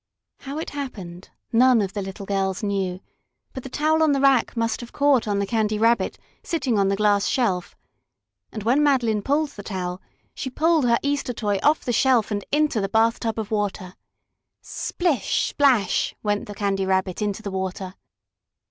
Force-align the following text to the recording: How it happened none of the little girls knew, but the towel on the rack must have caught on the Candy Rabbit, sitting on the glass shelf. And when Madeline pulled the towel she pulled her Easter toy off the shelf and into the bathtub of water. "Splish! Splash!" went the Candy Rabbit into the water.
How 0.39 0.57
it 0.57 0.71
happened 0.71 1.29
none 1.53 1.79
of 1.79 1.93
the 1.93 2.01
little 2.01 2.25
girls 2.25 2.63
knew, 2.63 3.01
but 3.53 3.61
the 3.61 3.69
towel 3.69 4.01
on 4.01 4.13
the 4.13 4.19
rack 4.19 4.57
must 4.57 4.81
have 4.81 4.91
caught 4.91 5.27
on 5.27 5.37
the 5.37 5.45
Candy 5.45 5.77
Rabbit, 5.77 6.17
sitting 6.41 6.79
on 6.79 6.87
the 6.87 6.95
glass 6.95 7.27
shelf. 7.27 7.75
And 8.51 8.63
when 8.63 8.81
Madeline 8.81 9.21
pulled 9.21 9.51
the 9.51 9.61
towel 9.61 10.01
she 10.33 10.49
pulled 10.49 10.85
her 10.87 10.97
Easter 11.03 11.33
toy 11.33 11.59
off 11.61 11.85
the 11.85 11.93
shelf 11.93 12.31
and 12.31 12.43
into 12.51 12.81
the 12.81 12.89
bathtub 12.89 13.37
of 13.37 13.51
water. 13.51 13.93
"Splish! 14.59 15.49
Splash!" 15.49 16.15
went 16.23 16.47
the 16.47 16.55
Candy 16.55 16.87
Rabbit 16.87 17.21
into 17.21 17.43
the 17.43 17.51
water. 17.51 17.93